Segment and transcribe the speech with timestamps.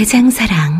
[0.00, 0.79] 대장사랑.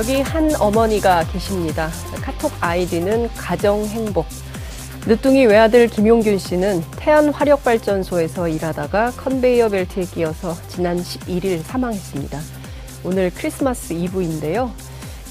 [0.00, 1.90] 여기 한 어머니가 계십니다.
[2.22, 4.24] 카톡 아이디는 가정행복.
[5.06, 12.40] 늦둥이 외아들 김용균 씨는 태안화력발전소에서 일하다가 컨베이어 벨트에 끼어서 지난 11일 사망했습니다.
[13.04, 14.70] 오늘 크리스마스 이브인데요.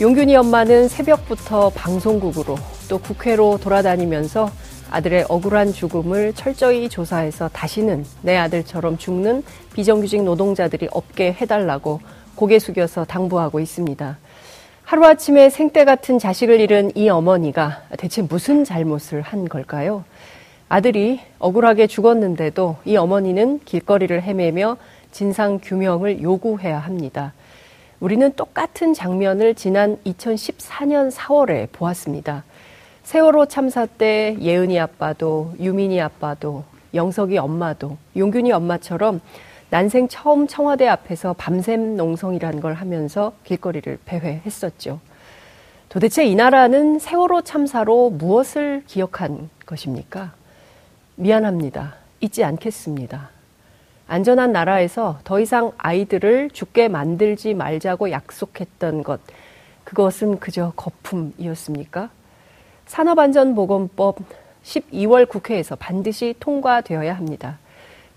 [0.01, 2.55] 용균이 엄마는 새벽부터 방송국으로
[2.89, 4.51] 또 국회로 돌아다니면서
[4.91, 12.01] 아들의 억울한 죽음을 철저히 조사해서 다시는 내 아들처럼 죽는 비정규직 노동자들이 없게 해달라고
[12.35, 14.17] 고개 숙여서 당부하고 있습니다.
[14.89, 20.03] 하루아침에 생때 같은 자식을 잃은 이 어머니가 대체 무슨 잘못을 한 걸까요?
[20.67, 24.77] 아들이 억울하게 죽었는데도 이 어머니는 길거리를 헤매며
[25.11, 27.33] 진상 규명을 요구해야 합니다.
[27.99, 32.43] 우리는 똑같은 장면을 지난 2014년 4월에 보았습니다.
[33.03, 36.63] 세월호 참사 때 예은이 아빠도 유민이 아빠도
[36.95, 39.21] 영석이 엄마도 용균이 엄마처럼
[39.71, 44.99] 난생 처음 청와대 앞에서 밤샘 농성이라는 걸 하면서 길거리를 배회했었죠.
[45.89, 50.33] 도대체 이 나라는 세월호 참사로 무엇을 기억한 것입니까?
[51.15, 51.95] 미안합니다.
[52.19, 53.29] 잊지 않겠습니다.
[54.07, 59.19] 안전한 나라에서 더 이상 아이들을 죽게 만들지 말자고 약속했던 것,
[59.83, 62.09] 그것은 그저 거품이었습니까?
[62.87, 64.17] 산업안전보건법
[64.63, 67.59] 12월 국회에서 반드시 통과되어야 합니다.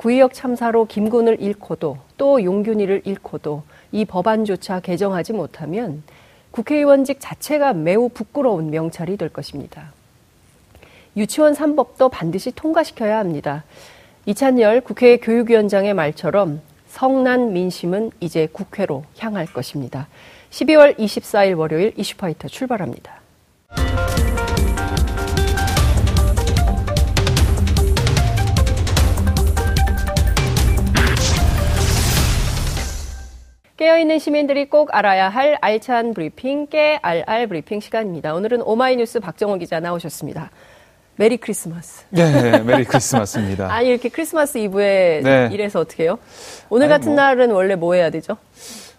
[0.03, 6.03] 구의역 참사로 김군을 잃고도 또 용균이를 잃고도 이 법안조차 개정하지 못하면
[6.51, 9.93] 국회의원직 자체가 매우 부끄러운 명찰이 될 것입니다.
[11.17, 13.63] 유치원 3법도 반드시 통과시켜야 합니다.
[14.27, 20.09] 이찬열 국회 교육위원장의 말처럼 성난 민심은 이제 국회로 향할 것입니다.
[20.51, 23.21] 12월 24일 월요일 이슈파이터 출발합니다.
[33.83, 38.33] 깨어있는 시민들이 꼭 알아야 할 알찬 브리핑, 깨알알 브리핑 시간입니다.
[38.33, 40.53] 오늘은 오마이뉴스 박정호 기자 나오셨습니다.
[41.17, 42.05] Merry Christmas.
[42.11, 43.67] 네, Merry Christmas입니다.
[43.75, 45.49] 아니, 이렇게 크리스마스 이브에 네.
[45.51, 46.21] 이래서 어떻게 해요?
[46.71, 47.17] 오늘 아니, 같은 뭐.
[47.17, 48.37] 날은 원래 뭐 해야 되죠?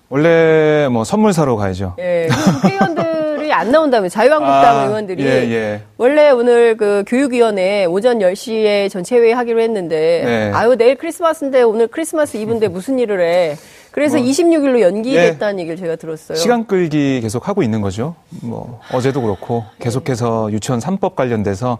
[0.09, 1.95] 원래 뭐 선물 사러 가야죠.
[1.99, 5.81] 예, 그 국회의원들이 안 나온다면 자유한국당 아, 의원들이 예, 예.
[5.97, 10.51] 원래 오늘 그 교육위원회 오전 10시에 전체회의 하기로 했는데 네.
[10.53, 13.55] 아유 내일 크리스마스인데 오늘 크리스마스 이브인데 무슨 일을 해
[13.93, 15.61] 그래서 뭐, 26일로 연기됐다는 예.
[15.61, 16.35] 얘기를 제가 들었어요.
[16.35, 18.15] 시간 끌기 계속 하고 있는 거죠.
[18.41, 21.77] 뭐 어제도 그렇고 계속해서 유치원 3법 관련돼서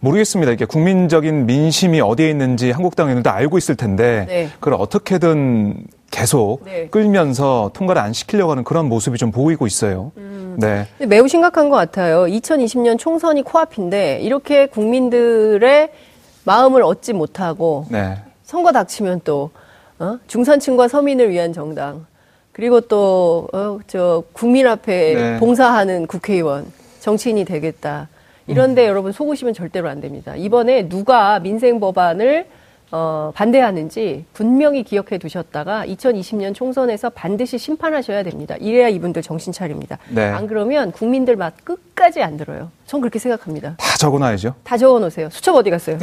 [0.00, 0.50] 모르겠습니다.
[0.50, 4.48] 이게 국민적인 민심이 어디에 있는지 한국당 의원들도 알고 있을 텐데 네.
[4.58, 6.88] 그걸 어떻게든 계속 네.
[6.88, 10.10] 끌면서 통과를 안 시키려고 하는 그런 모습이 좀 보이고 있어요.
[10.16, 10.56] 음.
[10.58, 10.88] 네.
[11.06, 12.24] 매우 심각한 것 같아요.
[12.24, 15.90] 2020년 총선이 코앞인데 이렇게 국민들의
[16.42, 18.18] 마음을 얻지 못하고 네.
[18.42, 19.50] 선거 닥치면 또
[19.98, 20.18] 어?
[20.26, 22.06] 중산층과 서민을 위한 정당
[22.52, 25.38] 그리고 또 어, 저 국민 앞에 네.
[25.38, 26.66] 봉사하는 국회의원
[27.00, 28.08] 정치인이 되겠다.
[28.46, 30.36] 이런데 여러분 속으시면 절대로 안 됩니다.
[30.36, 32.46] 이번에 누가 민생 법안을
[32.96, 38.54] 어, 반대하는지 분명히 기억해 두셨다가 2020년 총선에서 반드시 심판하셔야 됩니다.
[38.60, 39.98] 이래야 이분들 정신 차립니다.
[40.10, 40.22] 네.
[40.22, 42.70] 안 그러면 국민들 맛 끝까지 안 들어요.
[42.86, 43.74] 전 그렇게 생각합니다.
[43.78, 44.54] 다 적어놔야죠.
[44.62, 45.28] 다 적어놓으세요.
[45.30, 45.98] 수첩 어디 갔어요?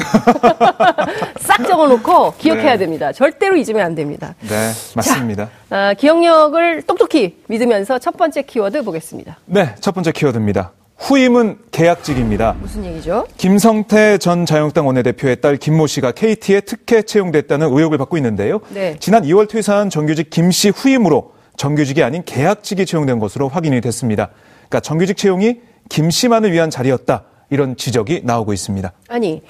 [1.40, 2.80] 싹 적어놓고 기억해야 네.
[2.80, 3.14] 됩니다.
[3.14, 4.36] 절대로 잊으면 안 됩니다.
[4.42, 5.50] 네, 맞습니다.
[5.70, 9.38] 아, 기억력을 똑똑히 믿으면서 첫 번째 키워드 보겠습니다.
[9.46, 10.74] 네, 첫 번째 키워드입니다.
[11.02, 12.56] 후임은 계약직입니다.
[12.60, 13.26] 무슨 얘기죠?
[13.38, 18.62] 김성태 전 자유한국당 원내대표의 딸 김모 씨가 KT에 특혜 채용됐다는 의혹을 받고 있는데요.
[18.70, 18.96] 네.
[19.00, 24.30] 지난 2월 퇴사한 정규직 김 씨 후임으로 정규직이 아닌 계약직이 채용된 것으로 확인이 됐습니다.
[24.70, 25.60] 그러니까 정규직 채용이
[25.90, 27.24] 김 씨만을 위한 자리였다.
[27.50, 28.92] 이런 지적이 나오고 있습니다.
[29.10, 29.42] 아니,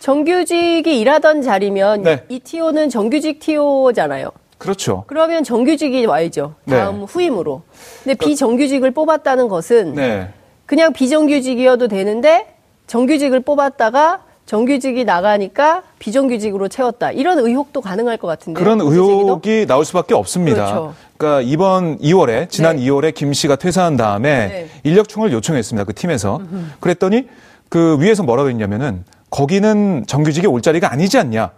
[0.00, 2.24] 정규직이 일하던 자리면 네.
[2.28, 4.30] 이 TO는 정규직 TO잖아요.
[4.58, 5.04] 그렇죠.
[5.06, 6.54] 그러면 정규직이 와야죠.
[6.68, 7.06] 다음 네.
[7.08, 7.62] 후임으로.
[8.02, 10.32] 근데 비정규직을 뽑았다는 것은 네.
[10.66, 12.46] 그냥 비정규직이어도 되는데
[12.86, 17.12] 정규직을 뽑았다가 정규직이 나가니까 비정규직으로 채웠다.
[17.12, 18.60] 이런 의혹도 가능할 것 같은데.
[18.60, 20.66] 그런 의혹이 나올 수밖에 없습니다.
[20.66, 20.94] 그렇죠.
[21.16, 22.84] 그러니까 이번 2월에 지난 네.
[22.84, 24.68] 2월에 김 씨가 퇴사한 다음에 네.
[24.82, 25.84] 인력총을 요청했습니다.
[25.84, 26.42] 그 팀에서.
[26.80, 27.28] 그랬더니
[27.70, 31.50] 그 위에서 뭐라고 했냐면은 거기는 정규직이 올 자리가 아니지 않냐.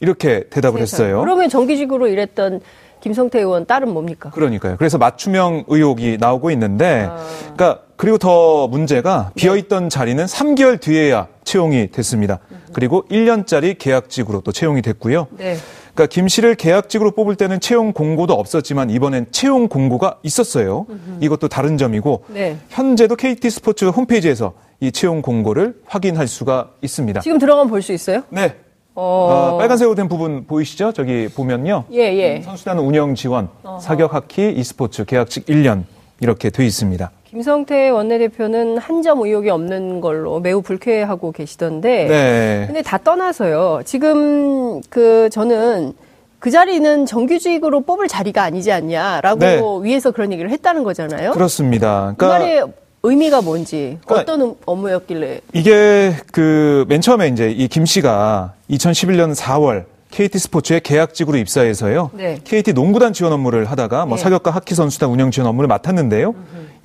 [0.00, 1.20] 이렇게 대답을 했어요.
[1.20, 2.60] 그러면 정규직으로 일했던
[3.02, 4.30] 김성태 의원 딸은 뭡니까?
[4.30, 4.76] 그러니까요.
[4.76, 7.18] 그래서 맞춤형 의혹이 나오고 있는데, 아.
[7.54, 12.40] 그러니까 그리고 더 문제가 비어있던 자리는 3개월 뒤에야 채용이 됐습니다.
[12.72, 15.28] 그리고 1년짜리 계약직으로 또 채용이 됐고요.
[15.38, 15.54] 네.
[15.94, 20.86] 그러니까 김 씨를 계약직으로 뽑을 때는 채용 공고도 없었지만 이번엔 채용 공고가 있었어요.
[21.20, 22.56] 이것도 다른 점이고 네.
[22.70, 27.20] 현재도 KT 스포츠 홈페이지에서 이 채용 공고를 확인할 수가 있습니다.
[27.20, 28.24] 지금 들어가면 볼 수 있어요?
[28.30, 28.56] 네.
[28.96, 29.52] 어.
[29.52, 30.90] 어, 빨간색으로 된 부분 보이시죠?
[30.92, 31.84] 저기 보면요.
[31.92, 32.42] 예, 예.
[32.42, 33.48] 선수단 운영 지원,
[33.80, 35.84] 사격 하키, e스포츠 계약직 1년
[36.18, 37.08] 이렇게 돼 있습니다.
[37.32, 42.06] 김성태 원내대표는 한 점 의혹이 없는 걸로 매우 불쾌하고 계시던데.
[42.06, 42.64] 네.
[42.66, 43.80] 근데 다 떠나서요.
[43.84, 45.94] 지금 그 저는
[46.38, 49.60] 그 자리는 정규직으로 뽑을 자리가 아니지 않냐라고 네.
[49.82, 51.32] 위에서 그런 얘기를 했다는 거잖아요.
[51.32, 52.14] 그렇습니다.
[52.16, 52.64] 그 그러니까 말의
[53.02, 59.34] 의미가 뭔지 그러니까 어떤 음- 업무였길래 이게 그 맨 처음에 이제 이 김 씨가 2011년
[59.34, 62.10] 4월 KT 스포츠에 계약직으로 입사해서요.
[62.12, 62.38] 네.
[62.44, 64.22] KT 농구단 지원 업무를 하다가 뭐 네.
[64.22, 66.34] 사격과 하키 선수단 운영 지원 업무를 맡았는데요.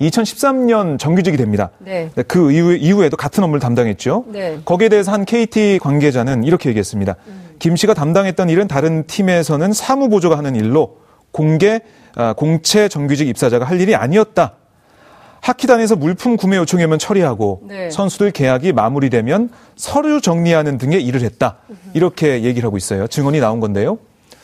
[0.00, 1.70] 2013년 정규직이 됩니다.
[1.78, 2.10] 네.
[2.26, 4.24] 그 이후, 이후에도 같은 업무를 담당했죠.
[4.28, 4.58] 네.
[4.64, 7.16] 거기에 대해서 한 KT 관계자는 이렇게 얘기했습니다.
[7.58, 10.96] 김 씨가 담당했던 일은 다른 팀에서는 사무 보조가 하는 일로
[11.30, 11.80] 공개
[12.14, 14.54] 아, 공채 정규직 입사자가 할 일이 아니었다.
[15.40, 17.90] 하키단에서 물품 구매 요청이 오면 처리하고 네.
[17.90, 21.58] 선수들 계약이 마무리되면 서류 정리하는 등의 일을 했다.
[21.94, 23.06] 이렇게 얘기를 하고 있어요.
[23.06, 23.98] 증언이 나온 건데요.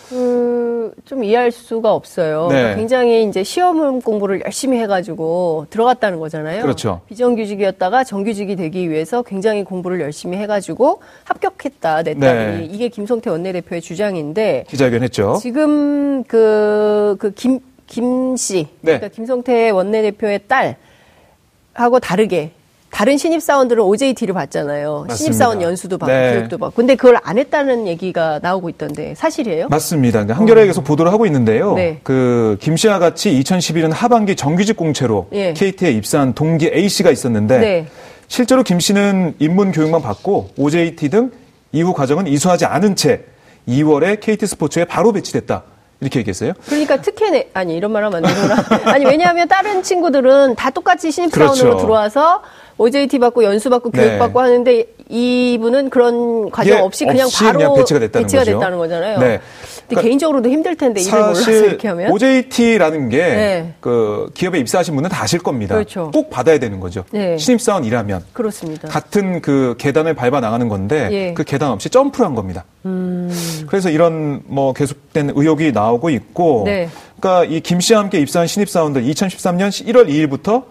[0.08, 0.64] 그
[1.04, 2.48] 좀 이해할 수가 없어요.
[2.48, 2.54] 네.
[2.54, 6.62] 그러니까 굉장히 이제 시험 공부를 열심히 해가지고 들어갔다는 거잖아요.
[6.62, 7.00] 그렇죠.
[7.08, 12.68] 비정규직이었다가 정규직이 되기 위해서 굉장히 공부를 열심히 해가지고 합격했다 내 딸이 네.
[12.70, 15.38] 이게 김성태 원내대표의 주장인데 기자회견 했죠.
[15.40, 18.98] 지금 그, 그 김, 김 씨, 네.
[18.98, 22.52] 그러니까 김성태 원내대표의 딸하고 다르게
[22.90, 24.34] 다른 신입사원들은 OJT를.
[24.34, 25.14] 맞습니다.
[25.16, 26.34] 신입사원 연수도 받고 네.
[26.34, 26.76] 교육도 받고.
[26.76, 29.66] 근데 그걸 안 했다는 얘기가 나오고 있던데 사실이에요?
[29.68, 30.24] 맞습니다.
[30.28, 31.72] 한겨레에 계속 보도를 하고 있는데요.
[31.72, 31.74] 어.
[31.74, 31.98] 네.
[32.04, 35.52] 그 김 씨와 같이 2011년 하반기 정규직 공채로 예.
[35.54, 37.86] KT에 입사한 동기 A 씨가 있었는데 네.
[38.28, 41.32] 실제로 김 씨는 입문 교육만 받고 OJT 등
[41.72, 43.24] 이후 과정은 이수하지 않은 채
[43.68, 45.64] 2월에 KT 스포츠에 바로 배치됐다.
[46.00, 46.52] 이렇게 얘기했어요.
[46.66, 48.64] 그러니까 특혜 아니 이런 말 하면 안 되구나.
[48.92, 51.78] 아니 왜냐하면 다른 친구들은 다 똑같이 신입사원으로 그렇죠.
[51.78, 52.42] 들어와서
[52.76, 54.00] OJT 받고 연수 받고 네.
[54.00, 58.44] 교육 받고 하는데 이분은 그런 과정 예, 없이 그냥 없이 바로 그냥 배치가 됐다는 거죠.
[58.44, 59.18] 됐다는 거잖아요.
[59.18, 59.26] 네.
[59.26, 59.40] 근데
[59.88, 63.74] 그러니까 개인적으로도 힘들 텐데 일을 몰라서 이렇게 하면 OJT라는 게 네.
[63.80, 65.74] 그 기업에 입사하신 분은 다 아실 겁니다.
[65.74, 66.10] 그렇죠.
[66.10, 67.04] 꼭 받아야 되는 거죠.
[67.10, 67.36] 네.
[67.36, 68.88] 신입사원 일하면 그렇습니다.
[68.88, 71.34] 같은 그 계단을 밟아 나가는 건데 예.
[71.34, 72.64] 그 계단 없이 점프를 한 겁니다.
[72.86, 73.30] 음.
[73.66, 76.88] 그래서 이런 뭐 계속된 의혹이 나오고 있고, 네.
[77.20, 80.64] 그러니까 이 김 씨와 함께 입사한 신입사원들 2013년 1월 2일부터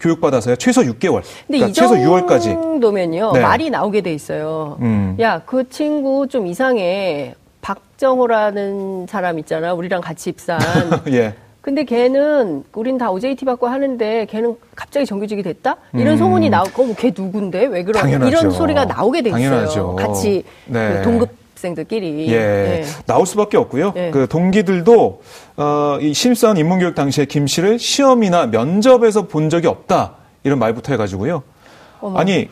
[0.00, 2.42] 교육받아서요 최소 6개월, 근데 그러니까 이 최소 6월까지.
[2.42, 3.40] 정도면요 네.
[3.40, 4.76] 말이 나오게 돼 있어요.
[4.80, 5.16] 음.
[5.20, 7.34] 야 그 친구 좀 이상해.
[7.60, 9.74] 박정호라는 사람 있잖아.
[9.74, 11.02] 우리랑 같이 입사한.
[11.12, 11.34] 예.
[11.60, 15.76] 근데 걔는 우린 다 OJT 받고 하는데 걔는 갑자기 정규직이 됐다?
[15.92, 16.16] 이런 음.
[16.16, 17.66] 소문이 나오고 뭐걔 누군데?
[17.66, 18.28] 왜 그런 당연하죠.
[18.28, 19.42] 이런 소리가 나오게 돼 있어요.
[19.50, 19.96] 당연하죠.
[19.96, 20.94] 같이 네.
[20.98, 21.28] 그 동급
[21.58, 22.28] 생들끼리.
[22.28, 22.84] 예, 네.
[23.06, 23.92] 나올 수밖에 없고요.
[23.94, 24.10] 네.
[24.10, 25.22] 그 동기들도
[25.56, 31.42] 어, 이 신입사원 입문교육 당시에 김 씨를 시험이나 면접에서 본 적이 없다 이런 말부터 해가지고요.
[32.00, 32.18] 어머.
[32.18, 32.48] 아니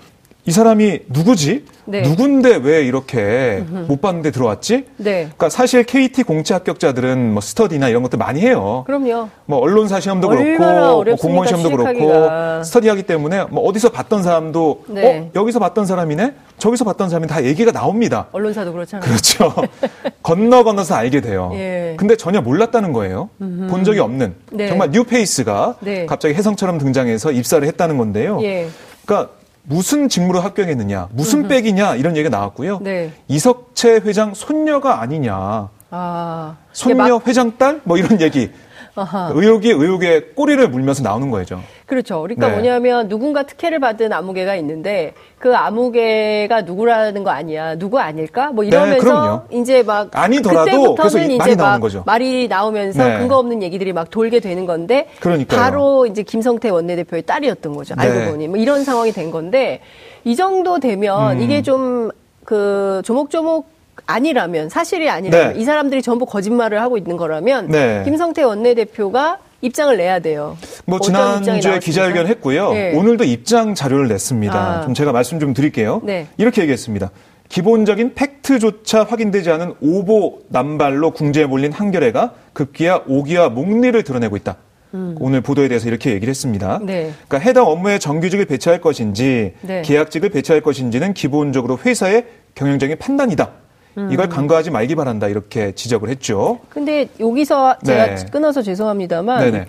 [0.46, 1.64] 이 사람이 누구지?
[1.86, 2.02] 네.
[2.02, 4.84] 누군데 왜 이렇게 못 봤는데 들어왔지?
[4.96, 5.12] 네.
[5.24, 8.84] 그러니까 사실 KT 공채 합격자들은 뭐 스터디나 이런 것들 많이 해요.
[8.86, 9.28] 그럼요.
[9.46, 12.62] 뭐 언론사 시험도 그렇고 뭐 공무원 시험도 그렇고 취직하기가.
[12.62, 15.18] 스터디하기 때문에 뭐 어디서 봤던 사람도 네.
[15.18, 18.28] 어 여기서 봤던 사람이네 저기서 봤던 사람이 다 얘기가 나옵니다.
[18.30, 19.04] 언론사도 그렇잖아요.
[19.08, 19.52] 그렇죠.
[20.22, 21.50] 건너 건너서 알게 돼요.
[21.54, 21.94] 예.
[21.96, 23.30] 근데 전혀 몰랐다는 거예요.
[23.38, 24.68] 본 적이 없는 네.
[24.68, 26.06] 정말 뉴페이스가 네.
[26.06, 28.38] 갑자기 혜성처럼 등장해서 입사를 했다는 건데요.
[28.42, 28.68] 예.
[29.04, 29.32] 그러니까
[29.68, 32.78] 무슨 직무로 합격했느냐, 무슨 백이냐 이런 얘기가 나왔고요.
[32.82, 33.12] 네.
[33.28, 36.56] 이석채 회장 손녀가 아니냐, 아.
[36.72, 38.50] 손녀 막- 회장 딸 뭐 이런 얘기.
[38.96, 39.30] 아하.
[39.34, 41.60] 의혹이 의혹에 꼬리를 물면서 나오는 거죠.
[41.86, 42.22] 그렇죠.
[42.22, 42.52] 그러니까 네.
[42.54, 47.76] 뭐냐면 누군가 특혜를 받은 아무개가 있는데 그 아무개가 누구라는 거 아니야.
[47.76, 48.50] 누구 아닐까?
[48.52, 49.60] 뭐 이러면서 네.
[49.60, 52.02] 이제 막 아니더라도 그때부터는 이제 말이 막 나오는 거죠.
[52.06, 53.18] 말이 나오면서 네.
[53.18, 55.60] 근거 없는 얘기들이 막 돌게 되는 건데 그러니까요.
[55.60, 57.94] 바로 이제 김성태 원내대표의 딸이었던 거죠.
[57.96, 58.30] 알고 네.
[58.30, 59.80] 보니 뭐 이런 상황이 된 건데
[60.24, 61.42] 이 정도 되면 음.
[61.42, 62.10] 이게 좀
[62.46, 63.66] 그 조목조목
[64.06, 65.60] 아니라면 사실이 아니라면 네.
[65.60, 68.02] 이 사람들이 전부 거짓말을 하고 있는 거라면 네.
[68.04, 70.56] 김성태 원내대표가 입장을 내야 돼요.
[70.84, 72.72] 뭐 지난주에 기자회견 했고요.
[72.72, 72.94] 네.
[72.94, 74.54] 오늘도 입장 자료를 냈습니다.
[74.54, 74.80] 아.
[74.82, 76.00] 좀 제가 말씀 좀 드릴게요.
[76.04, 76.26] 네.
[76.36, 77.10] 이렇게 얘기했습니다.
[77.48, 84.56] 기본적인 팩트조차 확인되지 않은 오보 남발로 궁지에 몰린 한겨레가 급기야 오기와 목리를 드러내고 있다.
[84.94, 85.16] 음.
[85.20, 86.80] 오늘 보도에 대해서 이렇게 얘기를 했습니다.
[86.82, 87.12] 네.
[87.28, 89.82] 그러니까 해당 업무에 정규직을 배치할 것인지 네.
[89.82, 93.50] 계약직을 배치할 것인지는 기본적으로 회사의 경영적인 판단이다.
[93.98, 94.08] 음.
[94.12, 96.60] 이걸 간과하지 말기 바란다 이렇게 지적을 했죠.
[96.68, 98.26] 근데 여기서 제가 네.
[98.30, 99.66] 끊어서 죄송합니다만 네네.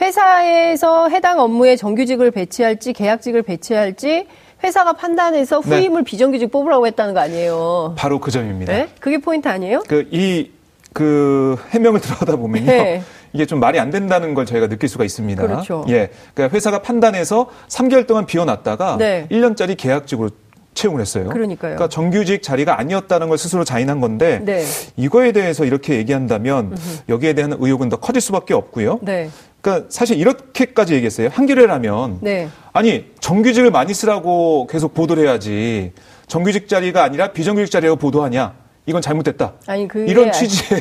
[0.00, 4.26] 회사에서 해당 업무에 정규직을 배치할지 계약직을 배치할지
[4.64, 5.76] 회사가 판단해서 네.
[5.76, 6.04] 후임을 네.
[6.04, 7.94] 비정규직 뽑으라고 했다는 거 아니에요.
[7.96, 8.72] 바로 그 점입니다.
[8.72, 8.88] 네?
[9.00, 9.82] 그게 포인트 아니에요?
[9.86, 10.50] 그, 이,
[10.92, 12.66] 그, 해명을 들어가다 보면요.
[12.66, 13.02] 네.
[13.32, 15.46] 이게 좀 말이 안 된다는 걸 저희가 느낄 수가 있습니다.
[15.46, 15.84] 그렇죠.
[15.88, 16.10] 예.
[16.34, 19.26] 그러니까 회사가 판단해서 3개월 동안 비워놨다가 네.
[19.30, 20.30] 1년짜리 계약직으로
[20.78, 21.28] 채용을 했어요.
[21.28, 21.74] 그러니까요.
[21.74, 24.64] 그러니까 정규직 자리가 아니었다는 걸 스스로 자인한 건데 네.
[24.96, 26.76] 이거에 대해서 이렇게 얘기한다면
[27.08, 29.00] 여기에 대한 의혹은 더 커질 수밖에 없고요.
[29.02, 29.28] 네.
[29.60, 31.28] 그러니까 사실 이렇게까지 얘기했어요.
[31.32, 32.48] 한겨레라면 네.
[32.72, 35.92] 아니 정규직을 많이 쓰라고 계속 보도를 해야지
[36.28, 38.54] 정규직 자리가 아니라 비정규직 자리라고 보도하냐?
[38.86, 39.52] 이건 잘못됐다.
[39.66, 40.80] 아니, 이런 취지의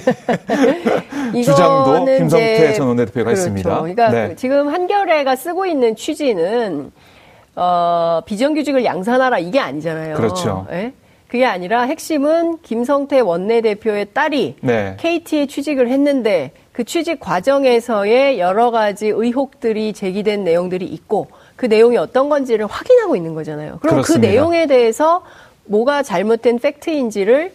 [1.43, 3.41] 주장도 김성태 전 원내대표가 그렇죠.
[3.41, 3.81] 했습니다.
[3.81, 4.35] 그러니까 네.
[4.37, 6.91] 지금 한겨레가 쓰고 있는 취지는
[7.57, 10.15] 어, 비정규직을 양산하라 이게 아니잖아요.
[10.15, 10.67] 그렇죠.
[10.69, 10.93] 네?
[11.27, 14.95] 그게 아니라 핵심은 김성태 원내대표의 딸이 네.
[14.97, 22.29] KT에 취직을 했는데 그 취직 과정에서의 여러 가지 의혹들이 제기된 내용들이 있고 그 내용이 어떤
[22.29, 23.79] 건지를 확인하고 있는 거잖아요.
[23.79, 24.27] 그럼 그 그렇습니다.
[24.27, 25.23] 그 내용에 대해서
[25.65, 27.51] 뭐가 잘못된 팩트인지를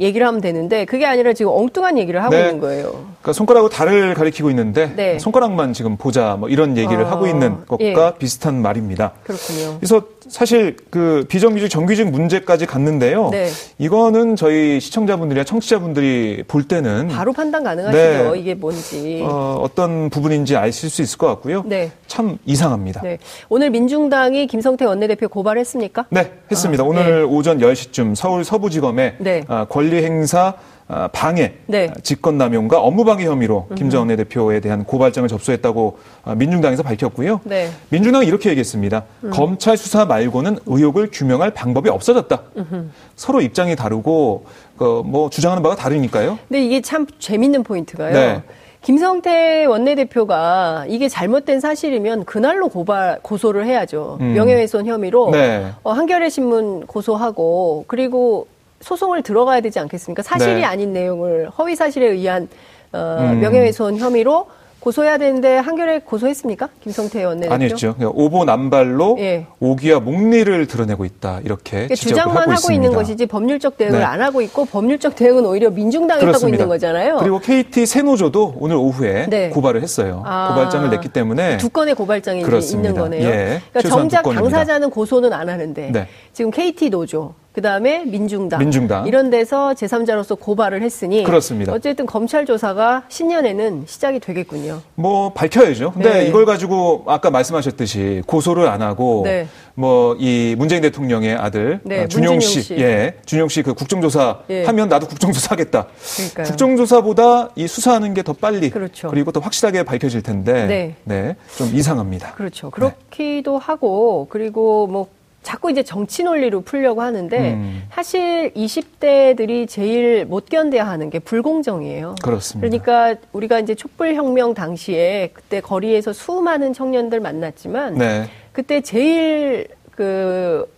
[0.00, 2.42] 얘기를 하면 되는데 그게 아니라 지금 엉뚱한 얘기를 하고 네.
[2.42, 2.90] 있는 거예요.
[2.90, 5.18] 그러니까 손가락으로 달을 가리키고 있는데 네.
[5.18, 8.18] 손가락만 지금 보자 뭐 이런 얘기를 어, 하고 있는 것과 예.
[8.18, 9.12] 비슷한 말입니다.
[9.24, 9.76] 그렇군요.
[9.78, 13.28] 그래서 사실 그 비정규직 정규직 문제까지 갔는데요.
[13.30, 13.48] 네.
[13.76, 18.32] 이거는 저희 시청자분들이나 청취자분들이 볼 때는 바로 판단 가능하시죠.
[18.32, 18.40] 네.
[18.40, 21.64] 이게 뭔지 어, 떤 부분인지 아실 수 있을 것 같고요.
[21.66, 21.92] 네.
[22.06, 23.02] 참 이상합니다.
[23.02, 23.18] 네.
[23.50, 26.06] 오늘 민중당이 김성태 원내대표 고발했습니까?
[26.08, 26.82] 네, 했습니다.
[26.82, 27.22] 아, 오늘 네.
[27.24, 29.44] 오전 10시쯤 서울 서부지검에 네.
[29.48, 30.81] 아, 권리 행사 아,
[31.12, 31.90] 방해, 네.
[32.02, 37.40] 직권남용과 업무방해 혐의로 김전 원내대표에 대한 고발장을 접수했다고 아, 민중당에서 밝혔고요.
[37.44, 37.70] 네.
[37.88, 39.04] 민중당은 이렇게 얘기했습니다.
[39.24, 39.30] 음.
[39.30, 42.42] 검찰 수사 말고는 의혹을 규명할 방법이 없어졌다.
[42.56, 42.86] 음흠.
[43.16, 44.44] 서로 입장이 다르고
[44.76, 46.38] 그, 뭐 주장하는 바가 다르니까요.
[46.48, 48.12] 근데 이게 참 재밌는 포인트가요.
[48.12, 48.42] 네.
[48.82, 54.18] 김성태 원내대표가 이게 잘못된 사실이면 그날로 고발 고소를 해야죠.
[54.20, 54.34] 음.
[54.34, 55.70] 명예훼손 혐의로 네.
[55.84, 58.48] 어, 한겨레 신문 고소하고 그리고
[58.82, 60.22] 소송을 들어가야 되지 않겠습니까?
[60.22, 60.64] 사실이 네.
[60.64, 62.48] 아닌 내용을 허위 사실에 의한
[62.92, 63.40] 어, 음.
[63.40, 64.46] 명예훼손 혐의로
[64.82, 66.68] 고소해야 되는데 한겨레 고소했습니까?
[66.82, 67.54] 김성태 원내대표?
[67.54, 67.94] 아니었죠.
[68.00, 69.46] 오보 남발로 예.
[69.60, 74.04] 오기와 목리를 드러내고 있다 이렇게 그러니까 주장만 하고, 하고 있는 것이지 법률적 대응을 네.
[74.04, 77.18] 안 하고 있고 법률적 대응은 오히려 민중당이 하고 있는 거잖아요.
[77.18, 79.50] 그리고 KT 세노조도 오늘 오후에 네.
[79.50, 80.24] 고발을 했어요.
[80.26, 80.48] 아.
[80.48, 83.28] 고발장을 냈기 때문에 두 건의 고발장이 있는 거네요.
[83.28, 83.62] 예.
[83.72, 86.08] 그러니까 정작 당사자는 고소는 안 하는데 네.
[86.32, 91.72] 지금 KT 노조 그다음에 민중당, 민중당 이런 데서 제3자로서 고발을 했으니 그렇습니다.
[91.72, 94.80] 어쨌든 검찰 조사가 신년에는 시작이 되겠군요.
[94.94, 95.92] 뭐 밝혀야죠.
[95.92, 96.28] 근데 네.
[96.28, 99.46] 이걸 가지고 아까 말씀하셨듯이 고소를 안 하고 네.
[99.74, 104.64] 뭐이 문재인 대통령의 아들 네, 어, 준용 씨, 씨, 예, 준용 씨 그 국정조사 예.
[104.64, 105.86] 하면 나도 국정조사 하겠다.
[106.16, 106.46] 그러니까요.
[106.46, 109.08] 국정조사보다 이 수사하는 게 더 빨리 그렇죠.
[109.10, 110.94] 그리고 더 확실하게 밝혀질 텐데 네.
[111.04, 112.34] 네, 좀 이상합니다.
[112.34, 112.70] 그렇죠.
[112.70, 115.08] 그렇기도 하고 그리고 뭐
[115.42, 117.82] 자꾸 이제 정치 논리로 풀려고 하는데 음.
[117.90, 122.14] 사실 20대들이 제일 못 견뎌야 하는 게 불공정이에요.
[122.22, 122.68] 그렇습니다.
[122.68, 128.28] 그러니까 우리가 이제 촛불 혁명 당시에 그때 거리에서 수많은 청년들 만났지만 네.
[128.52, 130.70] 그때 제일 그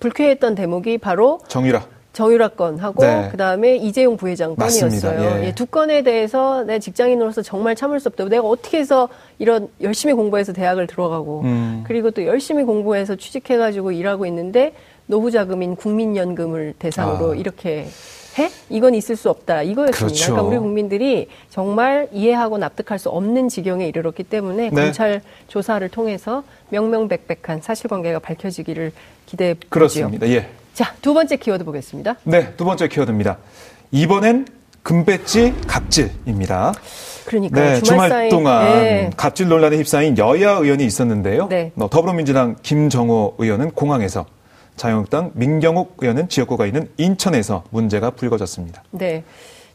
[0.00, 1.93] 불쾌했던 대목이 바로 정유라.
[2.14, 3.28] 정유라 건하고 네.
[3.30, 5.20] 그다음에 이재용 부회장 건이었어요.
[5.20, 5.46] 예.
[5.46, 8.24] 예, 두 건에 대해서 내 직장인으로서 정말 참을 수 없다.
[8.26, 11.84] 내가 어떻게 해서 이런 열심히 공부해서 대학을 들어가고 음.
[11.86, 14.72] 그리고 또 열심히 공부해서 취직해 가지고 일하고 있는데
[15.06, 17.34] 노후 자금인 국민연금을 대상으로 아.
[17.34, 17.86] 이렇게
[18.38, 18.50] 해?
[18.70, 19.62] 이건 있을 수 없다.
[19.62, 19.98] 이거였습니다.
[19.98, 20.32] 그렇죠.
[20.32, 24.82] 그러니까 우리 국민들이 정말 이해하고 납득할 수 없는 지경에 이르렀기 때문에 네.
[24.82, 28.92] 검찰 조사를 통해서 명명백백한 사실관계가 밝혀지기를
[29.26, 29.68] 기대해 보죠.
[29.68, 30.28] 그렇습니다.
[30.28, 30.48] 예.
[30.74, 32.16] 자, 두 번째 키워드 보겠습니다.
[32.24, 33.38] 네, 두 번째 키워드입니다.
[33.92, 34.46] 이번엔
[34.82, 36.74] 금배지 갑질입니다.
[37.26, 39.10] 그러니까 네, 주말, 주말 동안 네.
[39.16, 41.46] 갑질 논란에 휩싸인 여야 의원이 있었는데요.
[41.48, 41.72] 네.
[41.74, 44.26] 뭐 더불어민주당 김정호 의원은 공항에서
[44.76, 48.82] 자유한국당 민경욱 의원은 지역구가 있는 인천에서 문제가 불거졌습니다.
[48.90, 49.24] 네.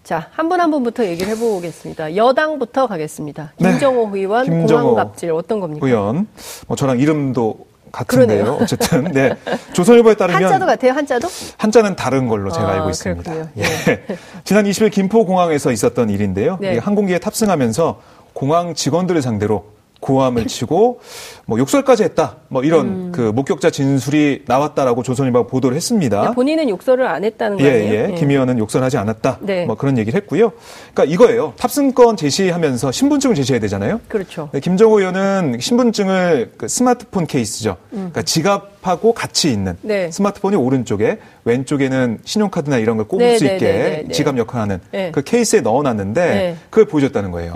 [0.04, 2.16] 자, 한 분 한 분부터 얘기를 해보겠습니다.
[2.16, 3.54] 여당부터 가겠습니다.
[3.58, 3.72] 네.
[3.72, 4.20] 김정호 네.
[4.20, 5.86] 의원 김정호 공항 갑질 어떤 겁니까?
[5.88, 6.28] 의원,
[6.68, 8.44] 뭐 저랑 이름도 같은데요.
[8.44, 8.58] 그러네요.
[8.62, 9.36] 어쨌든 네.
[9.74, 10.92] 조선일보에 따르면 한자도 같아요.
[10.94, 11.28] 한자도?
[11.58, 13.36] 한자는 다른 걸로 제가 아, 알고 있습니다.
[13.58, 13.64] 예.
[13.64, 14.06] 네.
[14.44, 16.58] 지난 20일 김포 공항에서 있었던 일인데요.
[16.60, 16.78] 네.
[16.78, 18.02] 항공기에 탑승하면서
[18.34, 19.66] 공항 직원들을 상대로
[20.00, 21.02] 고함을 치고
[21.46, 22.38] 뭐 욕설까지 했다.
[22.48, 23.12] 뭐 이런 음.
[23.14, 26.32] 그 목격자 진술이 나왔다라고 조선일보가 보도를 했습니다.
[26.32, 27.94] 본인은 욕설을 안 했다는 예, 거예요.
[28.12, 28.16] 예.
[28.16, 29.40] 김 의원은 욕설하지 않았다.
[29.42, 29.66] 네.
[29.66, 30.54] 뭐 그런 얘기를 했고요.
[30.94, 31.54] 그러니까 이거예요.
[31.58, 34.00] 탑승권 제시하면서 신분증을 제시해야 되잖아요.
[34.08, 34.50] 그렇죠.
[34.54, 37.78] 네, 김정호 의원은 신분증을 그 스마트폰 케이스죠.
[37.92, 37.98] 음.
[37.98, 40.10] 그러니까 지갑하고 같이 있는 네.
[40.12, 44.14] 스마트폰이 오른쪽에 왼쪽에는 신용카드나 이런 걸 꼽을 네, 수 네, 있게 네, 네, 네.
[44.14, 45.12] 지갑 역할하는 네.
[45.12, 46.56] 그 케이스에 넣어놨는데 네.
[46.70, 47.54] 그걸 보여줬다는 거예요.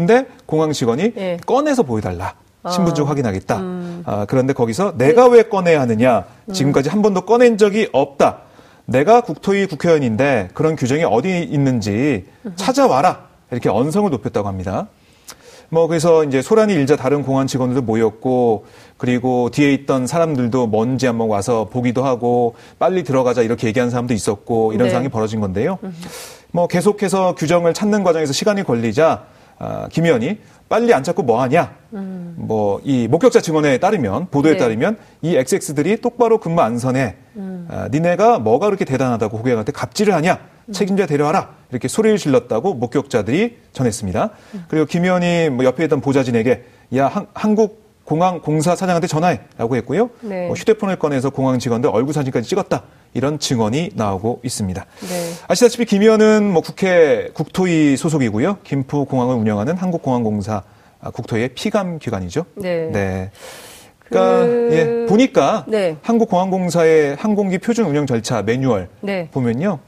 [0.00, 0.06] 네.
[0.06, 1.36] 근데 공항 직원이 네.
[1.44, 2.34] 꺼내서 보여달라.
[2.70, 3.56] 신분증 아, 확인하겠다.
[3.58, 4.02] 음.
[4.04, 6.24] 아, 그런데 거기서 내가 왜 꺼내야 하느냐?
[6.52, 8.38] 지금까지 한 번도 꺼낸 적이 없다.
[8.84, 12.26] 내가 국토위 국회의원인데 그런 규정이 어디 있는지
[12.56, 13.28] 찾아와라.
[13.50, 14.88] 이렇게 언성을 높였다고 합니다.
[15.70, 18.66] 뭐 그래서 이제 소란이 일자 다른 공안 직원들도 모였고
[18.98, 24.72] 그리고 뒤에 있던 사람들도 먼지 한번 와서 보기도 하고 빨리 들어가자 이렇게 얘기하는 사람도 있었고
[24.72, 24.90] 이런 네.
[24.90, 25.78] 상황이 벌어진 건데요.
[26.50, 29.24] 뭐 계속해서 규정을 찾는 과정에서 시간이 걸리자
[29.60, 30.38] 아, 김 의원이
[30.70, 31.76] 빨리 안 찾고 뭐 하냐?
[31.90, 34.58] 뭐이 목격자 증언에 따르면 보도에 네.
[34.58, 37.16] 따르면 이 XX들이 똑바로 근무 안 선해.
[37.68, 40.40] 아, 니네가 뭐가 그렇게 대단하다고 고객한테 갑질을 하냐?
[40.72, 41.50] 책임자 데려와라.
[41.70, 44.30] 이렇게 소리를 질렀다고 목격자들이 전했습니다.
[44.68, 46.64] 그리고 김 의원이 뭐 옆에 있던 보좌진에게
[46.96, 50.10] 야 한, 한국 공항 공사 사장한테 전화해라고 했고요.
[50.22, 50.48] 네.
[50.48, 52.82] 뭐 휴대폰을 꺼내서 공항 직원들 얼굴 사진까지 찍었다.
[53.14, 54.84] 이런 증언이 나오고 있습니다.
[55.08, 55.30] 네.
[55.46, 58.58] 아시다시피 김 의원은 뭐 국회 국토위 소속이고요.
[58.64, 60.64] 김포 공항을 운영하는 한국공항공사
[61.00, 62.46] 아, 국토위의 피감 기관이죠.
[62.56, 63.30] 네.
[64.08, 65.96] 그러니까 그- 예, 보니까 네.
[66.02, 69.28] 한국공항공사의 항공기 표준 운영 절차 매뉴얼 네.
[69.30, 69.78] 보면요.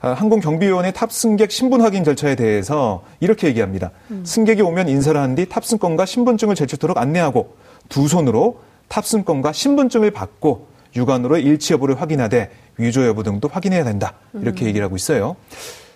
[0.00, 3.90] 아, 항공경비위원회 탑승객 신분 확인 절차에 대해서 이렇게 얘기합니다.
[4.10, 4.22] 음.
[4.24, 7.54] 승객이 오면 인사를 한 뒤 탑승권과 신분증을 제출토록 안내하고
[7.88, 14.14] 두 손으로 탑승권과 신분증을 받고 육안으로 일치 여부를 확인하되 위조 여부 등도 확인해야 된다.
[14.34, 14.68] 이렇게 음.
[14.68, 15.36] 얘기를 하고 있어요.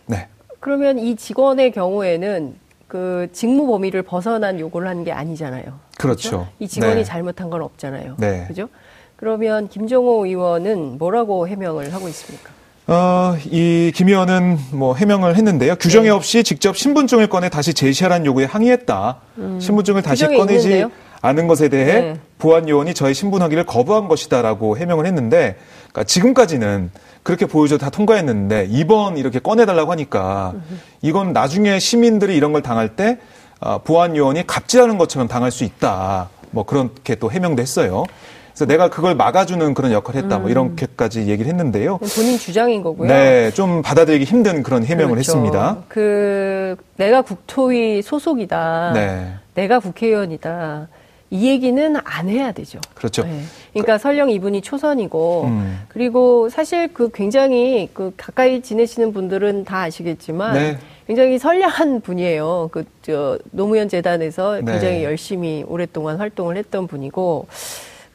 [0.07, 0.27] 네.
[0.61, 2.55] 그러면 이 직원의 경우에는
[2.89, 5.79] 그 직무 범위를 벗어난 요구를 한 게 아니잖아요.
[5.97, 6.49] 그렇죠.
[6.59, 7.05] 이 직원이 네.
[7.05, 8.17] 잘못한 건 없잖아요.
[8.19, 8.45] 네.
[8.49, 8.69] 그죠?
[9.17, 12.51] 그러면 김정호 의원은 뭐라고 해명을 하고 있습니까?
[12.89, 15.77] 어, 이 김 의원은 뭐 해명을 했는데요.
[15.77, 16.11] 규정이 네.
[16.11, 19.21] 없이 직접 신분증을 꺼내 다시 제시하라는 요구에 항의했다.
[19.61, 20.31] 신분증을 다시 음.
[20.31, 20.91] 규정에 꺼내지 있는데요?
[21.23, 22.17] 않은 것에 대해 네.
[22.39, 25.57] 보안 요원이 저의 신분 확인을 거부한 것이다라고 해명을 했는데
[25.91, 26.91] 그러니까 지금까지는
[27.23, 30.55] 그렇게 보여줘도 다 통과했는데 이번 이렇게 꺼내달라고 하니까
[31.03, 33.19] 이건 나중에 시민들이 이런 걸 당할 때
[33.61, 36.31] 어, 보안 요원이 갑질하는 것처럼 당할 수 있다.
[36.51, 38.05] 뭐 그렇게 또 해명도 했어요.
[38.53, 40.39] 그래서 내가 그걸 막아주는 그런 역할을 했다.
[40.39, 41.99] 뭐 이렇게까지 얘기를 했는데요.
[41.99, 43.09] 본인 주장인 거고요.
[43.09, 45.33] 네, 좀 받아들이기 힘든 그런 해명을 그렇죠.
[45.33, 45.77] 했습니다.
[45.89, 48.93] 그 내가 국토위 소속이다.
[48.95, 49.35] 네.
[49.55, 50.89] 내가 국회의원이다.
[51.31, 52.81] 이 얘기는 안 해야 되죠.
[52.95, 53.23] 그렇죠.
[53.23, 53.41] 네.
[53.73, 55.81] 그러니까 설령 이분이 초선이고 음.
[55.89, 60.79] 그리고 사실 그 굉장히 그 가까이 지내시는 분들은 다 아시겠지만 네.
[61.07, 62.69] 굉장히 선량한 분이에요.
[62.73, 64.73] 그 저 노무현 재단에서 네.
[64.73, 67.49] 굉장히 열심히 오랫동안 활동을 했던 분이고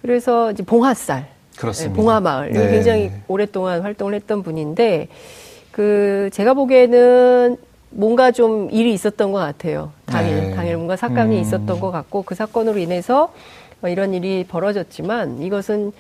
[0.01, 1.93] 그래서 이제 봉화살 그렇습니다.
[1.93, 2.71] 네, 봉화마을 네.
[2.71, 5.09] 굉장히 오랫동안 활동을 했던 분인데
[5.71, 7.57] 그 제가 보기에는
[7.89, 9.91] 뭔가 좀 일이 있었던 것 같아요.
[10.05, 11.41] 당일 뭔가 사건이 음.
[11.41, 13.31] 있었던 것 같고 그 사건으로 인해서
[13.81, 15.91] 어, 이런 일이 벌어졌지만 이것은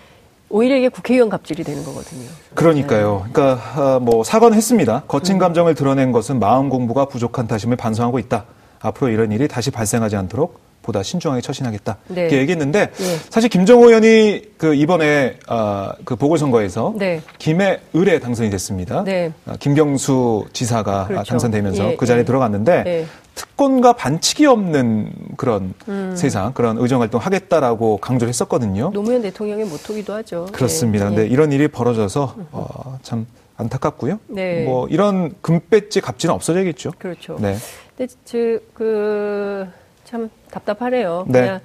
[0.49, 2.27] 오히려 이게 국회의원 갑질이 되는 거거든요.
[2.53, 3.25] 그러니까요.
[3.31, 4.97] 그러니까 아, 뭐 사과는 했습니다.
[4.97, 5.07] 음.
[5.07, 8.45] 거친 감정을 드러낸 것은 마음 공부가 부족한 탓임을 반성하고 있다.
[8.79, 11.97] 앞으로 이런 일이 다시 발생하지 않도록 보다 신중하게 처신하겠다.
[12.09, 12.21] 네.
[12.21, 13.17] 이렇게 얘기했는데 예.
[13.31, 17.21] 사실 김정호 의원이 그 이번에 아, 그 보궐선거에서 네.
[17.39, 19.03] 김해을에 당선이 됐습니다.
[19.03, 19.31] 네.
[19.47, 21.23] 아, 김경수 지사가 그렇죠.
[21.27, 22.25] 당선되면서 예, 그 자리에 예.
[22.25, 23.05] 들어갔는데 네.
[23.35, 26.13] 특권과 반칙이 없는 그런 음.
[26.15, 28.91] 세상, 그런 의정 활동 하겠다라고 강조를 했었거든요.
[28.93, 30.47] 노무현 대통령의 모토기도 하죠.
[30.51, 31.09] 그렇습니다.
[31.09, 31.15] 네.
[31.15, 34.19] 근데 이런 일이 벌어져서 어, 참 안타깝고요.
[34.27, 34.63] 네.
[34.65, 36.93] 뭐 이런 금배지 갑질은 없어져야겠죠.
[36.97, 37.37] 그렇죠.
[37.39, 37.57] 네.
[37.97, 41.25] 근데 그참 답답하네요.
[41.27, 41.41] 네.
[41.41, 41.59] 그냥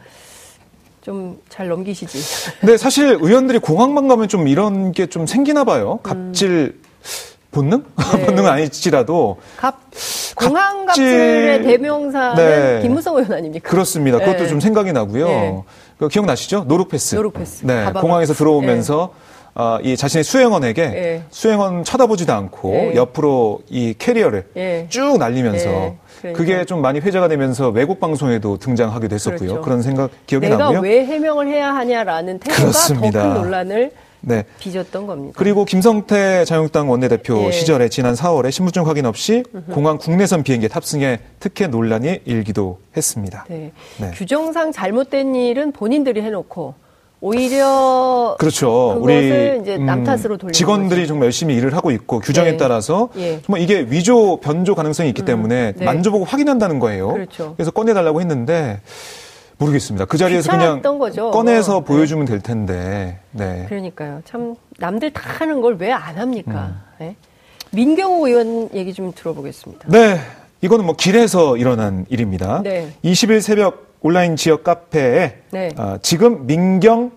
[1.03, 2.19] 좀 잘 넘기시지.
[2.61, 5.99] 근데 사실 의원들이 공항만 가면 좀 이런 게 좀 생기나 봐요.
[6.03, 6.79] 갑질
[7.51, 7.85] 본능?
[8.17, 8.27] 네.
[8.27, 9.77] 본능은 아니지라도 갑
[10.37, 12.83] 공항 갑질- 갑질의 대명사는 네.
[12.83, 13.69] 김무성 의원 아닙니까?
[13.69, 14.19] 그렇습니다.
[14.19, 14.49] 그것도 네.
[14.49, 15.27] 좀 생각이 나고요.
[15.27, 15.63] 네.
[15.99, 16.65] 그 기억나시죠?
[16.67, 17.17] No-look pass.
[17.17, 17.67] No-look pass.
[17.67, 17.85] 네.
[17.85, 18.03] 가방.
[18.03, 19.13] 공항에서 들어오면서
[19.55, 21.23] 어, 이 자신의 수행원에게 네.
[21.31, 22.93] 수행원 쳐다보지도 않고 네.
[22.95, 24.87] 옆으로 이 캐리어를 예.
[24.89, 25.97] 쭉 날리면서 네.
[26.21, 26.39] 그러니까.
[26.39, 29.39] 그게 좀 많이 회자가 되면서 외국 방송에도 등장하기도 했었고요.
[29.49, 29.61] 그렇죠.
[29.63, 30.81] 그런 생각 기억이 내가 나고요.
[30.81, 33.11] 왜 해명을 해야 하냐라는 태도가 더.
[33.11, 33.91] 큰 논란을
[34.23, 34.45] 네.
[34.59, 35.35] 빚었던 겁니다.
[35.37, 37.53] 그리고 김성태 자유한국당 원내대표 예.
[37.53, 43.47] 시절에 지난 4월에 신분증 확인 없이 공항 국내선 비행기 탑승에 특혜 논란이 일기도 했습니다.
[43.49, 43.73] 네.
[43.99, 44.11] 네.
[44.15, 46.75] 규정상 잘못된 일은 본인들이 해놓고
[47.23, 48.97] 오히려 그렇죠.
[48.99, 51.09] 우리 이제 남 음, 탓으로 돌리는 직원들이 거죠.
[51.09, 52.57] 정말 열심히 일을 하고 있고 규정에 네.
[52.57, 53.41] 따라서 예.
[53.43, 55.27] 정말 이게 위조 변조 가능성이 있기 음.
[55.27, 55.85] 때문에 네.
[55.85, 57.13] 만져보고 확인한다는 거예요.
[57.13, 57.55] 그렇죠.
[57.57, 58.81] 그래서 꺼내달라고 했는데
[59.65, 60.07] 모르겠습니다.
[60.07, 61.31] 그 자리에서 그냥 거죠.
[61.31, 61.81] 꺼내서 어.
[61.81, 63.19] 보여주면 될 텐데.
[63.31, 63.67] 네.
[63.69, 64.23] 그러니까요.
[64.25, 66.73] 참 남들 다 하는 걸 왜 안 합니까?
[66.73, 66.81] 음.
[66.99, 67.17] 네?
[67.73, 69.89] 민경호 의원 얘기 좀 들어보겠습니다.
[69.89, 70.19] 네.
[70.63, 72.63] 이거는 뭐 길에서 일어난 일입니다.
[72.63, 72.91] 네.
[73.05, 75.69] 20일 새벽 온라인 지역 카페에 네.
[75.77, 77.13] 어, 지금 민경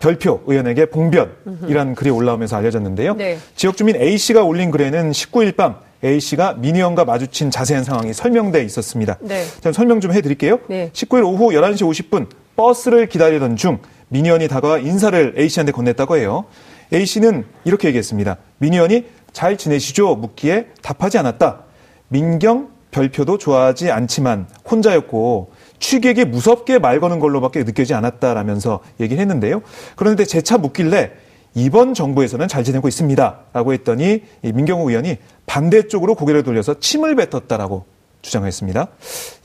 [0.00, 3.14] 별표 의원에게 봉변이라는 글이 올라오면서 알려졌는데요.
[3.14, 3.38] 네.
[3.56, 9.18] 지역 주민 A씨가 올린 글에는 19일 밤 A씨가 미니 의원과 마주친 자세한 상황이 설명돼 있었습니다.
[9.20, 9.44] 네.
[9.60, 10.60] 자, 설명 좀 해드릴게요.
[10.68, 10.90] 네.
[10.92, 16.44] 19일 오후 11시 50분 버스를 기다리던 중 미니 의원이 다가와 인사를 A씨한테 건넸다고 해요.
[16.92, 18.36] A씨는 이렇게 얘기했습니다.
[18.58, 20.14] 미니 의원이 잘 지내시죠?
[20.16, 21.60] 묻기에 답하지 않았다.
[22.08, 29.62] 민경 별표도 좋아하지 않지만 혼자였고 취객이 무섭게 말 거는 걸로밖에 느껴지지 않았다라면서 얘기를 했는데요.
[29.94, 31.12] 그런데 재차 묻길래
[31.58, 33.38] 이번 정부에서는 잘 지내고 있습니다.
[33.52, 35.16] 라고 했더니 민경우 의원이
[35.46, 37.84] 반대쪽으로 고개를 돌려서 침을 뱉었다라고
[38.22, 38.88] 주장했습니다.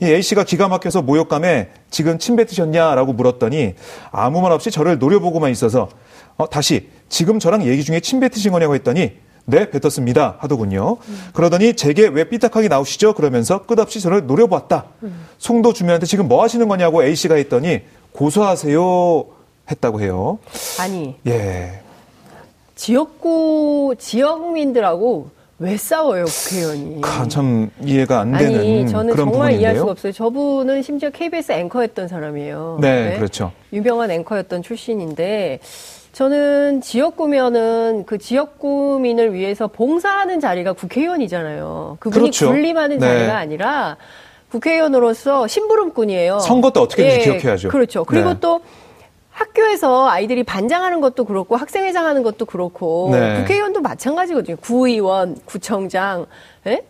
[0.00, 3.74] 이 A씨가 기가 막혀서 모욕감에 지금 침 뱉으셨냐라고 물었더니
[4.10, 5.88] 아무 말 없이 저를 노려보고만 있어서
[6.36, 9.12] 어, 다시 지금 저랑 얘기 중에 침 뱉으신 거냐고 했더니
[9.46, 10.36] 네, 뱉었습니다.
[10.38, 10.96] 하더군요.
[11.06, 11.20] 음.
[11.34, 13.12] 그러더니 제게 왜 삐딱하게 나오시죠?
[13.14, 14.86] 그러면서 끝없이 저를 노려보았다.
[15.02, 15.26] 음.
[15.38, 19.26] 송도 주민한테 지금 뭐 하시는 거냐고 A씨가 했더니 고소하세요
[19.70, 20.38] 했다고 해요.
[20.80, 21.16] 아니.
[21.26, 21.83] 예.
[22.74, 27.00] 지역구, 지역민들하고 왜 싸워요, 국회의원이?
[27.02, 29.60] 아, 참 이해가 안 되는 아니, 저는 정말 부분인데요.
[29.60, 30.12] 이해할 수가 없어요.
[30.12, 32.78] 저분은 심지어 KBS 앵커였던 사람이에요.
[32.80, 33.16] 네, 네?
[33.16, 33.52] 그렇죠.
[33.72, 35.60] 유명한 앵커였던 출신인데
[36.12, 41.98] 저는 지역구면은 그 지역구민을 위해서 봉사하는 자리가 국회의원이잖아요.
[42.00, 42.48] 그분이 그렇죠.
[42.50, 43.06] 군림하는 네.
[43.06, 43.96] 자리가 아니라
[44.50, 46.40] 국회의원으로서 심부름꾼이에요.
[46.40, 47.68] 선거 때 어떻게든지 예, 기억해야죠.
[47.68, 48.04] 그렇죠.
[48.04, 48.36] 그리고 네.
[48.40, 48.60] 또
[49.34, 53.40] 학교에서 아이들이 반장하는 것도 그렇고 학생회장 하는 것도 그렇고 네.
[53.40, 54.56] 국회의원도 마찬가지거든요.
[54.56, 56.26] 구의원, 구청장,
[56.66, 56.84] 예?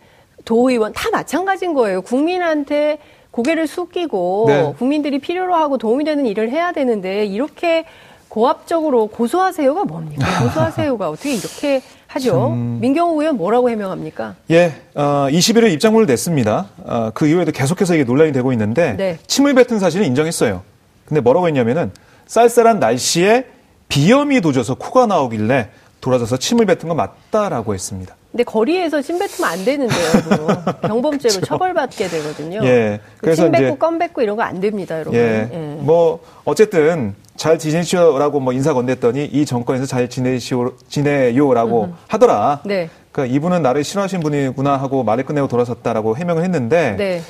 [0.45, 2.03] 도의원 다 마찬가지인 거예요.
[2.03, 2.99] 국민한테
[3.31, 4.75] 고개를 숙이고 네.
[4.79, 7.87] 국민들이 필요로 하고 도움이 되는 일을 해야 되는데 이렇게
[8.29, 10.27] 고압적으로 고소하세요가 뭡니까?
[10.45, 12.31] 고소하세요가 어떻게 이렇게 하죠?
[12.51, 12.79] 참...
[12.81, 14.35] 민경호 의원 뭐라고 해명합니까?
[14.51, 16.67] 예, 어, 21일 입장문을 냈습니다.
[16.85, 19.19] 어, 그 이후에도 계속해서 이게 논란이 되고 있는데 네.
[19.27, 20.63] 침을 뱉은 사실을 인정했어요.
[21.07, 21.91] 근데 뭐라고 했냐면은
[22.27, 23.47] 쌀쌀한 날씨에
[23.89, 25.69] 비염이 도져서 코가 나오길래
[26.01, 28.15] 돌아서서 침을 뱉은 건 맞다라고 했습니다.
[28.33, 30.11] 근데 거리에서 침 뱉으면 안 되는데요.
[30.29, 30.47] 그거.
[30.89, 31.41] 경범죄로 그렇죠.
[31.47, 32.61] 처벌받게 되거든요.
[32.65, 33.01] 예.
[33.19, 35.15] 그 그래서 침 뱉고 껌 뱉고 이런 거 안 됩니다, 여러분.
[35.15, 35.49] 예.
[35.53, 35.57] 예.
[35.81, 41.95] 뭐 어쨌든 잘 지내시오라고 뭐 인사 건넸더니 이 정권에서 잘 지내시오 지내요라고 음.
[42.09, 42.61] 하더라.
[42.65, 42.91] 네.
[43.13, 47.23] 그러니까 이분은 나를 싫어하신 분이구나 하고 말을 끝내고 돌아섰다라고 해명을 했는데 네.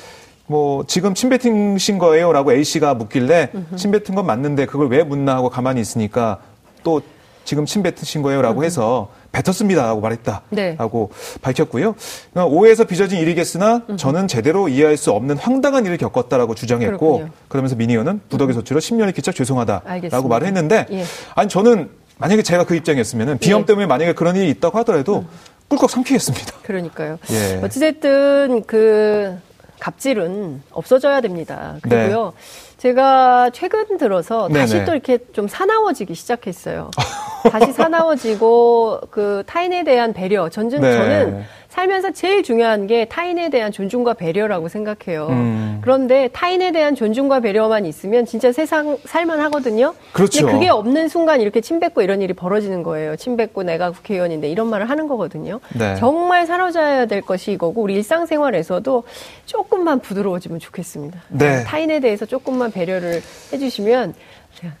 [0.47, 5.35] 뭐 지금 침 뱉으신 거예요라고 A 씨가 묻길래 침 뱉은 건 맞는데 그걸 왜 묻나
[5.35, 6.39] 하고 가만히 있으니까
[6.83, 7.01] 또
[7.45, 11.39] 지금 침 뱉으신 거예요라고 해서 뱉었습니다라고 말했다라고 네.
[11.41, 11.95] 밝혔고요.
[12.47, 17.31] 오해에서 빚어진 일이겠으나 저는 제대로 이해할 수 없는 황당한 일을 겪었다라고 주장했고 그렇군요.
[17.47, 20.27] 그러면서 미니어는 부덕의 소치로 10년을 끼쳐 죄송하다라고 알겠습니다.
[20.27, 21.03] 말을 했는데 예.
[21.35, 23.65] 아니 저는 만약에 제가 그 입장이었으면 비염 예.
[23.65, 25.25] 때문에 만약에 그런 일이 있다고 하더라도
[25.67, 26.53] 꿀꺽 삼키겠습니다.
[26.63, 27.19] 그러니까요.
[27.31, 27.61] 예.
[27.63, 29.37] 어찌됐든 그
[29.79, 31.75] 갑질은 없어져야 됩니다.
[31.81, 32.33] 그리고요.
[32.35, 32.65] 네.
[32.77, 34.85] 제가 최근 들어서 다시 네네.
[34.85, 36.91] 또 이렇게 좀 사나워지기 시작했어요.
[37.49, 40.49] 다시 사나워지고 그 타인에 대한 배려.
[40.49, 40.97] 전전 네.
[40.97, 41.43] 저는
[41.75, 45.27] 살면서 제일 중요한 게 타인에 대한 존중과 배려라고 생각해요.
[45.27, 45.79] 음.
[45.81, 49.93] 그런데 타인에 대한 존중과 배려만 있으면 진짜 세상 살만 하거든요.
[50.13, 50.45] 그렇죠.
[50.45, 53.17] 근데 그게 없는 순간 이렇게 침 뱉고 이런 일이 벌어지는 거예요.
[53.17, 55.59] 침 뱉고 내가 국회의원인데 이런 말을 하는 거거든요.
[55.77, 55.95] 네.
[55.95, 59.03] 정말 사로잡아야 될 것이 이거고 우리 일상생활에서도
[59.45, 61.19] 조금만 부드러워지면 좋겠습니다.
[61.27, 61.65] 네.
[61.65, 64.13] 타인에 대해서 조금만 배려를 해주시면
[64.61, 64.73] 제가.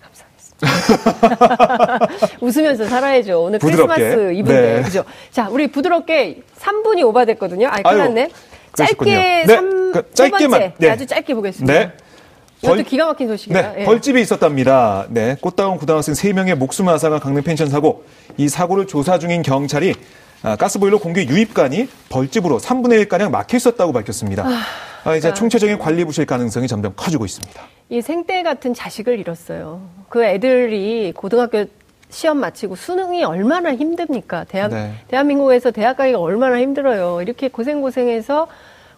[2.41, 3.43] 웃으면서 살아야죠.
[3.43, 3.93] 오늘 부드럽게.
[3.95, 4.81] 크리스마스 이브인데 네.
[4.83, 5.03] 그죠?
[5.31, 7.67] 자, 우리 부드럽게 3분이 오바됐거든요.
[7.67, 8.29] 아, 끝났네.
[8.75, 10.89] 짧게 네, 3, 그세 짧게만, 번째 네.
[10.89, 11.73] 아주 짧게 보겠습니다.
[11.73, 11.91] 네.
[12.61, 13.61] 이것도 벌- 기가 막힌 소식이다.
[13.73, 13.85] 네, 예.
[13.85, 15.05] 벌집이 있었답니다.
[15.09, 18.03] 네, 꽃다운 고등학생 3명의 목숨을 앗아간 강릉 펜션 사고.
[18.37, 19.93] 이 사고를 조사 중인 경찰이
[20.43, 24.43] 아, 가스보일러 공기 유입관이 벌집으로 3분의 1가량 막혀 있었다고 밝혔습니다.
[24.45, 24.61] 아,
[25.15, 27.61] 이제 총체적인 관리 부실 가능성이 점점 커지고 있습니다.
[27.89, 29.81] 이 생떼 같은 자식을 잃었어요.
[30.09, 31.65] 그 애들이 고등학교
[32.09, 34.45] 시험 마치고 수능이 얼마나 힘듭니까?
[34.45, 34.93] 대한, 네.
[35.07, 37.21] 대한민국에서 대학 가기가 얼마나 힘들어요.
[37.21, 38.47] 이렇게 고생고생해서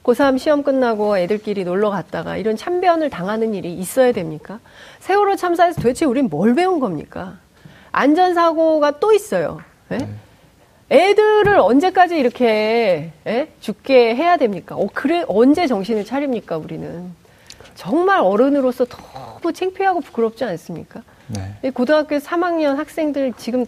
[0.03, 4.59] 고3 시험 끝나고 애들끼리 놀러 갔다가 이런 참변을 당하는 일이 있어야 됩니까?
[4.99, 7.39] 세월호 참사에서 도대체 우린 뭘 배운 겁니까?
[7.91, 9.59] 안전사고가 또 있어요.
[9.91, 9.97] 예?
[10.89, 13.49] 애들을 언제까지 이렇게 예?
[13.59, 14.75] 죽게 해야 됩니까?
[14.75, 17.11] 어, 그래 언제 정신을 차립니까 우리는?
[17.75, 21.03] 정말 어른으로서 너무 창피하고 부끄럽지 않습니까?
[21.27, 21.69] 네.
[21.71, 23.65] 고등학교 3학년 학생들 지금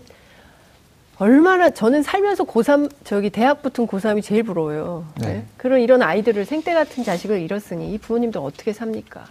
[1.20, 5.06] 얼마나 저는 살면서 고3 저기 대학 붙은 고3이 제일 부러워요.
[5.20, 5.28] 네.
[5.28, 5.46] 네.
[5.58, 9.26] 그런 이런 아이들을 생때 같은 자식을 잃었으니 이 부모님들 어떻게 삽니까?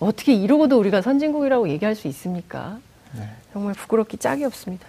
[0.00, 2.78] 어떻게 이러고도 우리가 선진국이라고 얘기할 수 있습니까?
[3.16, 3.28] 네.
[3.52, 4.88] 정말 부끄럽기 짝이 없습니다.